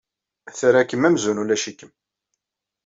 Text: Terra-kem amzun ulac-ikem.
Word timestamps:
Terra-kem 0.57 1.07
amzun 1.07 1.41
ulac-ikem. 1.41 1.91